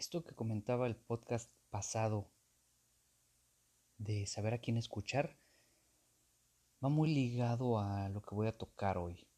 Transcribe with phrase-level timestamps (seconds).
[0.00, 2.30] esto que comentaba el podcast pasado
[3.98, 5.36] de saber a quién escuchar
[6.82, 9.28] va muy ligado a lo que voy a tocar hoy.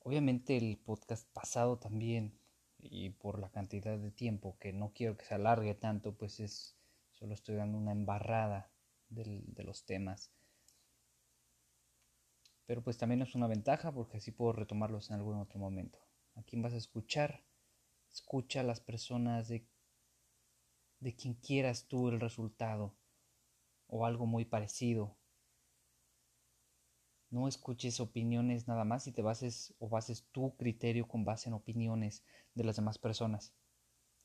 [0.00, 2.38] Obviamente el podcast pasado también
[2.76, 6.76] y por la cantidad de tiempo que no quiero que se alargue tanto, pues es
[7.12, 8.70] solo estoy dando una embarrada
[9.08, 10.30] de los temas.
[12.66, 15.98] Pero pues también es una ventaja porque así puedo retomarlos en algún otro momento.
[16.34, 17.42] ¿A quién vas a escuchar?
[18.12, 19.66] Escucha a las personas de,
[21.00, 22.94] de quien quieras tú el resultado
[23.86, 25.16] o algo muy parecido.
[27.30, 31.54] No escuches opiniones nada más y te bases o bases tu criterio con base en
[31.54, 32.22] opiniones
[32.54, 33.54] de las demás personas.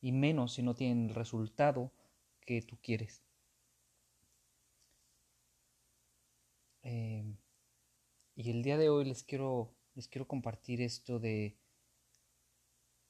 [0.00, 1.92] Y menos si no tienen el resultado
[2.40, 3.22] que tú quieres.
[6.82, 7.24] Eh,
[8.36, 11.56] y el día de hoy les quiero, les quiero compartir esto de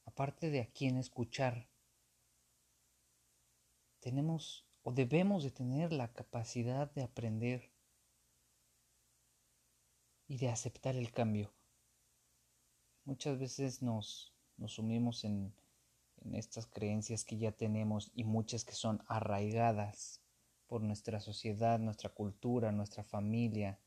[0.07, 1.67] aparte de a quién escuchar,
[3.99, 7.73] tenemos o debemos de tener la capacidad de aprender
[10.27, 11.53] y de aceptar el cambio.
[13.03, 15.53] Muchas veces nos, nos sumimos en,
[16.21, 20.21] en estas creencias que ya tenemos y muchas que son arraigadas
[20.67, 23.77] por nuestra sociedad, nuestra cultura, nuestra familia,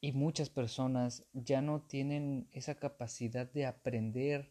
[0.00, 4.50] y muchas personas ya no tienen esa capacidad de aprender,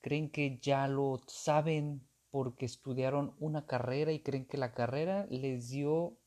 [0.00, 5.70] creen que ya lo saben porque estudiaron una carrera y creen que la carrera les
[5.70, 6.18] dio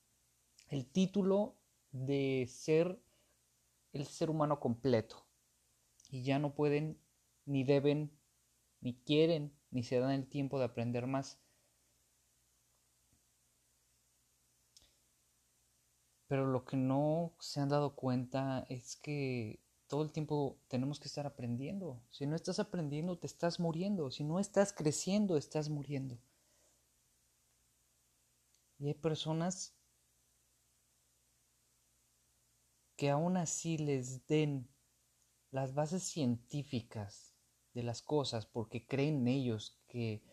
[0.69, 1.55] el título
[1.91, 2.99] de ser
[3.93, 5.25] el ser humano completo.
[6.09, 6.97] Y ya no pueden,
[7.45, 8.11] ni deben,
[8.79, 11.40] ni quieren, ni se dan el tiempo de aprender más.
[16.31, 21.09] Pero lo que no se han dado cuenta es que todo el tiempo tenemos que
[21.09, 22.01] estar aprendiendo.
[22.09, 24.09] Si no estás aprendiendo, te estás muriendo.
[24.11, 26.17] Si no estás creciendo, estás muriendo.
[28.79, 29.75] Y hay personas
[32.95, 34.69] que aún así les den
[35.49, 37.35] las bases científicas
[37.73, 40.23] de las cosas porque creen ellos que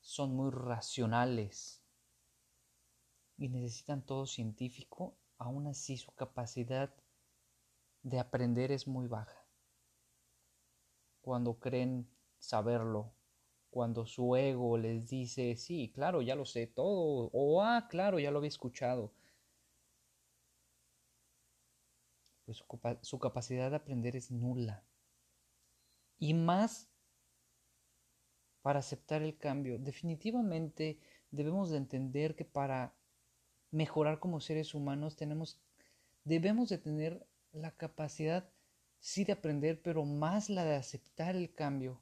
[0.00, 1.79] son muy racionales
[3.40, 6.94] y necesitan todo científico, aún así su capacidad
[8.02, 9.46] de aprender es muy baja.
[11.22, 12.06] Cuando creen
[12.38, 13.14] saberlo,
[13.70, 18.30] cuando su ego les dice, sí, claro, ya lo sé todo, o ah, claro, ya
[18.30, 19.14] lo había escuchado,
[22.44, 22.62] pues
[23.00, 24.84] su, capacidad de aprender es nula.
[26.18, 26.90] Y más
[28.60, 29.78] para aceptar el cambio.
[29.78, 32.99] Definitivamente debemos de entender que para
[33.70, 35.58] mejorar como seres humanos, tenemos,
[36.24, 38.48] debemos de tener la capacidad,
[38.98, 42.00] sí, de aprender, pero más la de aceptar el cambio.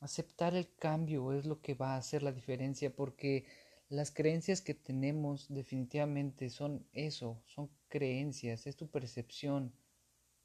[0.00, 3.46] Aceptar el cambio es lo que va a hacer la diferencia porque
[3.88, 9.72] las creencias que tenemos definitivamente son eso, son creencias, es tu percepción,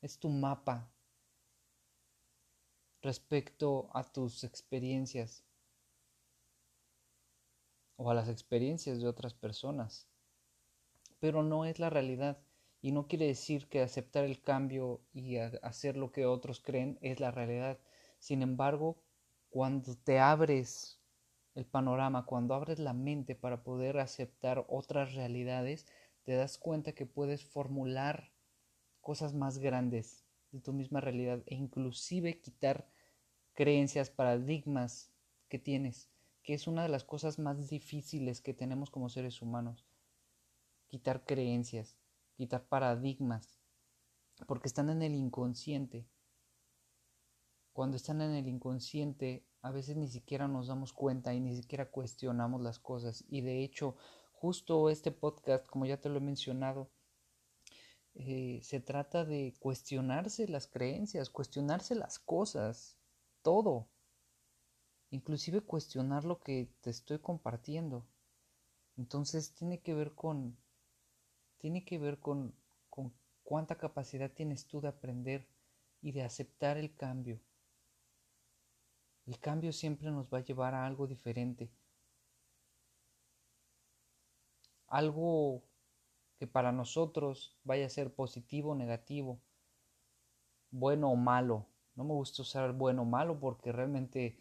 [0.02, 0.92] es tu mapa
[3.02, 5.44] respecto a tus experiencias
[8.02, 10.08] o a las experiencias de otras personas.
[11.20, 12.42] Pero no es la realidad
[12.82, 17.20] y no quiere decir que aceptar el cambio y hacer lo que otros creen es
[17.20, 17.78] la realidad.
[18.18, 18.98] Sin embargo,
[19.52, 21.00] cuando te abres
[21.54, 25.86] el panorama, cuando abres la mente para poder aceptar otras realidades,
[26.24, 28.32] te das cuenta que puedes formular
[29.00, 32.90] cosas más grandes de tu misma realidad e inclusive quitar
[33.54, 35.12] creencias, paradigmas
[35.50, 36.10] que tienes
[36.44, 39.86] que es una de las cosas más difíciles que tenemos como seres humanos.
[40.88, 41.98] Quitar creencias,
[42.36, 43.60] quitar paradigmas,
[44.48, 46.08] porque están en el inconsciente.
[47.74, 51.90] Cuando están en el inconsciente, a veces ni siquiera nos damos cuenta y ni siquiera
[51.90, 53.24] cuestionamos las cosas.
[53.30, 53.96] Y de hecho,
[54.34, 56.90] justo este podcast, como ya te lo he mencionado,
[58.14, 62.98] eh, se trata de cuestionarse las creencias, cuestionarse las cosas,
[63.42, 63.88] todo
[65.12, 68.06] inclusive cuestionar lo que te estoy compartiendo.
[68.98, 70.58] Entonces tiene que ver con,
[71.60, 72.56] tiene que ver con,
[72.90, 73.14] con
[73.44, 75.48] cuánta capacidad tienes tú de aprender
[76.02, 77.40] y de aceptar el cambio.
[79.28, 81.70] El cambio siempre nos va a llevar a algo diferente.
[84.88, 85.64] Algo
[86.40, 89.40] que para nosotros vaya a ser positivo o negativo,
[90.72, 91.68] bueno o malo.
[91.96, 94.38] No me gusta usar bueno o malo porque realmente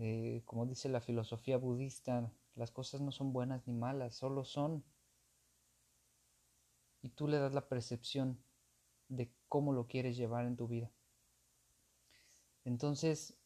[0.00, 4.84] eh, como dice la filosofía budista, las cosas no son buenas ni malas, solo son.
[7.02, 8.38] Y tú le das la percepción
[9.08, 10.90] de cómo lo quieres llevar en tu vida.
[12.64, 13.36] Entonces,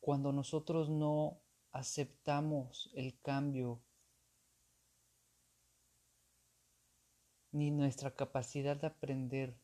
[0.00, 3.82] cuando nosotros no aceptamos el cambio
[7.52, 9.54] ni nuestra capacidad de aprender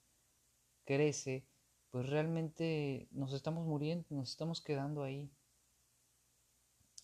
[0.85, 1.47] crece,
[1.95, 5.31] pues realmente nos estamos muriendo, nos estamos quedando ahí.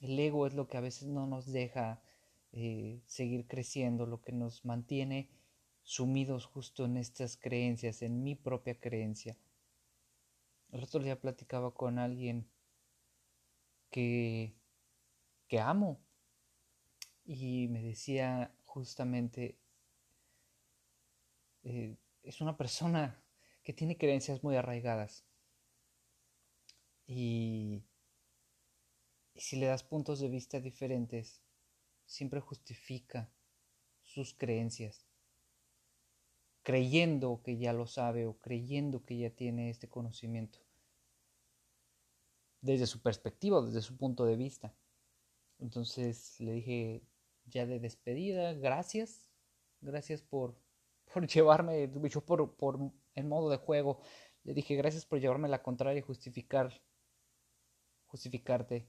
[0.01, 2.03] El ego es lo que a veces no nos deja
[2.51, 5.31] eh, seguir creciendo, lo que nos mantiene
[5.85, 9.37] sumidos justo en estas creencias, en mi propia creencia.
[10.73, 12.51] El otro día platicaba con alguien
[13.91, 14.57] que,
[15.47, 16.01] que amo
[17.25, 19.57] y me decía justamente,
[21.63, 23.20] eh, es una persona
[23.63, 25.25] que tiene creencias muy arraigadas.
[27.07, 27.83] Y,
[29.35, 31.43] si le das puntos de vista diferentes,
[32.05, 33.33] siempre justifica
[34.03, 35.07] sus creencias,
[36.63, 40.59] creyendo que ya lo sabe o creyendo que ya tiene este conocimiento,
[42.61, 44.75] desde su perspectiva, desde su punto de vista.
[45.59, 47.03] Entonces le dije
[47.47, 49.31] ya de despedida, gracias,
[49.81, 50.57] gracias por,
[51.13, 54.01] por llevarme, yo por, por en modo de juego,
[54.45, 56.81] le dije gracias por llevarme la contraria y justificar,
[58.07, 58.89] justificarte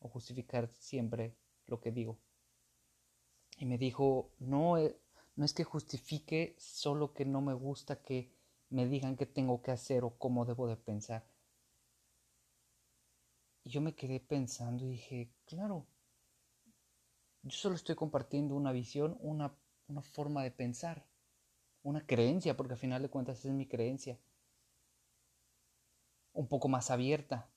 [0.00, 1.36] o justificar siempre
[1.66, 2.18] lo que digo.
[3.58, 4.98] Y me dijo, no, eh,
[5.36, 8.32] no es que justifique, solo que no me gusta que
[8.70, 11.24] me digan qué tengo que hacer o cómo debo de pensar.
[13.64, 15.86] Y yo me quedé pensando y dije, claro,
[17.42, 19.56] yo solo estoy compartiendo una visión, una,
[19.88, 21.06] una forma de pensar
[21.82, 24.18] una creencia, porque al final de cuentas es mi creencia,
[26.32, 27.48] un poco más abierta.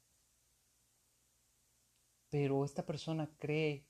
[2.30, 3.88] Pero esta persona cree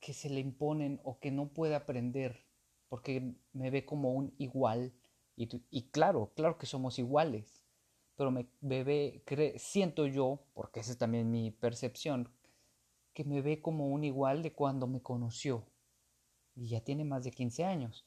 [0.00, 2.44] que se le imponen o que no puede aprender
[2.88, 4.92] porque me ve como un igual.
[5.36, 7.64] Y, claro, claro que somos iguales,
[8.16, 9.22] pero me, ve,
[9.58, 12.28] siento yo, porque esa es también mi percepción,
[13.14, 15.71] que me ve como un igual de cuando me conoció
[16.54, 18.06] y ya tiene más de 15 años.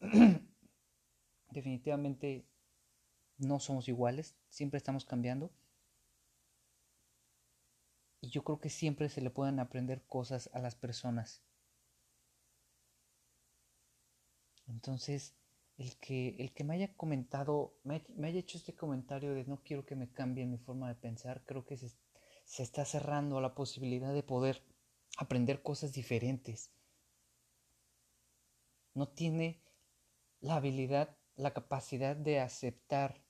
[1.50, 2.46] Definitivamente
[3.38, 5.50] no somos iguales, siempre estamos cambiando.
[8.20, 11.42] Y yo creo que siempre se le pueden aprender cosas a las personas.
[14.66, 15.36] Entonces,
[15.76, 19.84] el que, el que me haya comentado, me, haya hecho este comentario de no quiero
[19.84, 21.90] que me cambie mi forma de pensar, creo que se,
[22.44, 24.62] se está cerrando a la posibilidad de poder
[25.18, 26.70] aprender cosas diferentes
[28.94, 29.60] no tiene
[30.40, 33.22] la habilidad, la capacidad de aceptar,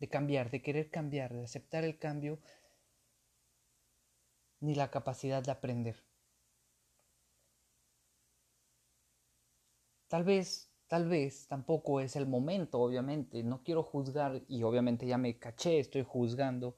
[0.00, 2.40] de cambiar, de querer cambiar, de aceptar el cambio,
[4.60, 6.02] ni la capacidad de aprender.
[10.08, 13.42] Tal vez, tal vez tampoco es el momento, obviamente.
[13.42, 16.76] No quiero juzgar y obviamente ya me caché, estoy juzgando.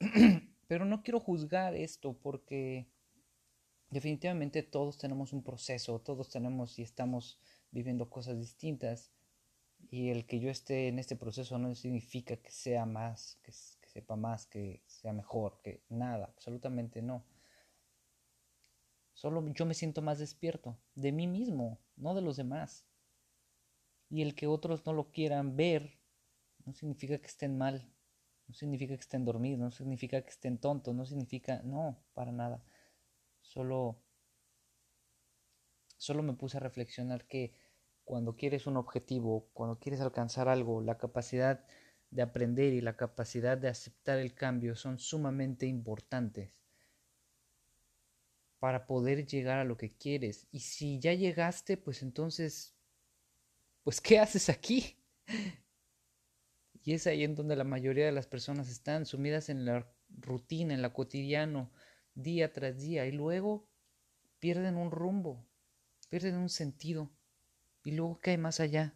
[0.68, 2.91] Pero no quiero juzgar esto porque
[3.92, 7.38] definitivamente todos tenemos un proceso, todos tenemos y estamos
[7.70, 9.12] viviendo cosas distintas
[9.90, 14.16] y el que yo esté en este proceso no significa que sea más, que, sepa
[14.16, 17.22] más, que sea mejor, que nada, absolutamente no.
[19.12, 22.86] Solo yo me siento más despierto de mí mismo, no de los demás.
[24.08, 25.98] Y el que otros no lo quieran ver
[26.64, 27.92] no significa que estén mal,
[28.48, 32.64] no significa que estén dormidos, no significa que estén tontos, no significa, no, para nada.
[33.52, 34.02] Solo,
[35.98, 37.52] solo me puse a reflexionar que
[38.02, 41.62] cuando quieres un objetivo, cuando quieres alcanzar algo, la capacidad
[42.10, 46.54] de aprender y la capacidad de aceptar el cambio son sumamente importantes
[48.58, 50.48] para poder llegar a lo que quieres.
[50.50, 52.74] Y si ya llegaste, pues entonces,
[53.82, 54.96] pues ¿qué haces aquí?
[56.84, 60.72] Y es ahí en donde la mayoría de las personas están sumidas en la rutina,
[60.72, 61.70] en la cotidiano,
[62.14, 63.68] día tras día y luego
[64.38, 65.46] pierden un rumbo,
[66.08, 67.10] pierden un sentido
[67.84, 68.94] y luego ¿qué hay más allá?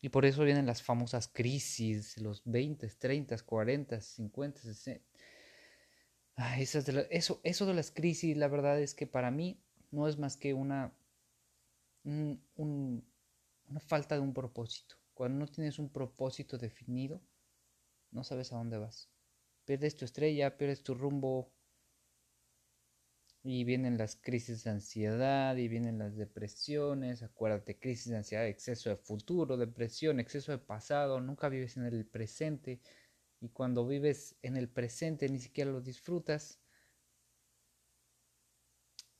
[0.00, 5.04] Y por eso vienen las famosas crisis, los 20, 30, 40, 50, 60.
[6.58, 10.16] esas de eso, eso de las crisis, la verdad es que para mí no es
[10.18, 10.94] más que una,
[12.04, 13.02] una
[13.80, 14.96] falta de un propósito.
[15.12, 17.20] Cuando no tienes un propósito definido,
[18.10, 19.10] no sabes a dónde vas.
[19.66, 21.52] Pierdes tu estrella, pierdes tu rumbo,
[23.42, 27.22] y vienen las crisis de ansiedad y vienen las depresiones.
[27.22, 31.20] Acuérdate, crisis de ansiedad, exceso de futuro, depresión, exceso de pasado.
[31.20, 32.80] Nunca vives en el presente.
[33.40, 36.60] Y cuando vives en el presente ni siquiera lo disfrutas.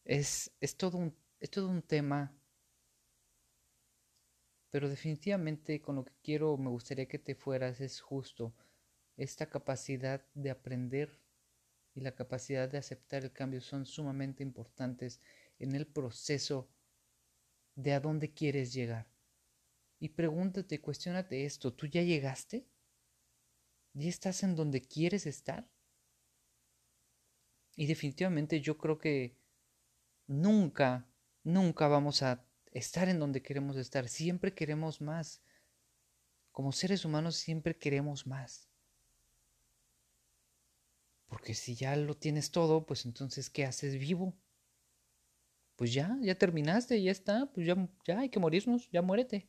[0.04, 2.36] Es, es, todo, es todo un tema.
[4.70, 8.54] Pero definitivamente con lo que quiero, me gustaría que te fueras, es justo
[9.16, 11.10] esta capacidad de aprender
[11.94, 15.20] y la capacidad de aceptar el cambio son sumamente importantes
[15.58, 16.68] en el proceso
[17.74, 19.08] de a dónde quieres llegar.
[19.98, 22.66] Y pregúntate, cuestionate esto, ¿tú ya llegaste?
[23.92, 25.68] ¿Ya estás en donde quieres estar?
[27.76, 29.36] Y definitivamente yo creo que
[30.26, 31.06] nunca,
[31.42, 34.08] nunca vamos a estar en donde queremos estar.
[34.08, 35.42] Siempre queremos más.
[36.52, 38.69] Como seres humanos siempre queremos más.
[41.30, 44.34] Porque si ya lo tienes todo, pues entonces, ¿qué haces vivo?
[45.76, 49.48] Pues ya, ya terminaste, ya está, pues ya, ya hay que morirnos, ya muérete.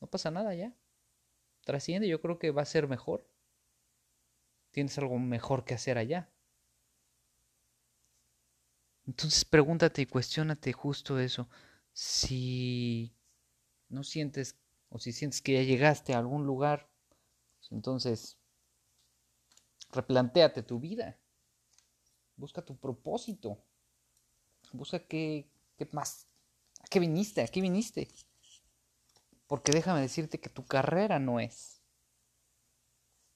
[0.00, 0.76] No pasa nada ya.
[1.64, 3.26] Trasciende, yo creo que va a ser mejor.
[4.72, 6.30] Tienes algo mejor que hacer allá.
[9.06, 11.48] Entonces pregúntate y cuestionate justo eso.
[11.94, 13.16] Si
[13.88, 16.90] no sientes o si sientes que ya llegaste a algún lugar,
[17.58, 18.39] pues entonces
[19.92, 21.18] replantéate tu vida.
[22.36, 23.62] Busca tu propósito.
[24.72, 26.26] Busca qué, qué más.
[26.80, 27.42] ¿A qué viniste?
[27.42, 28.08] ¿A qué viniste?
[29.46, 31.82] Porque déjame decirte que tu carrera no es.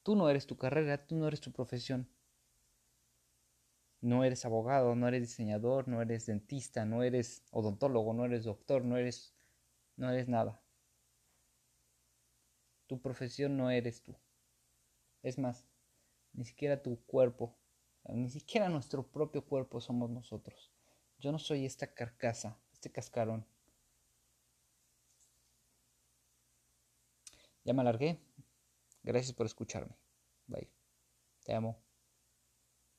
[0.03, 2.09] Tú no eres tu carrera, tú no eres tu profesión.
[4.01, 8.85] No eres abogado, no eres diseñador, no eres dentista, no eres odontólogo, no eres doctor,
[8.85, 9.35] no eres
[9.97, 10.61] no eres nada.
[12.87, 14.17] Tu profesión no eres tú.
[15.23, 15.65] Es más,
[16.35, 17.57] ni siquiera tu cuerpo,
[18.09, 20.73] ni siquiera nuestro propio cuerpo somos nosotros.
[21.19, 23.47] Yo no soy esta carcasa, este cascarón.
[27.65, 28.21] Ya me alargué.
[29.03, 29.97] Gracias por escucharme.
[30.47, 30.71] Bye.
[31.45, 31.83] Te amo.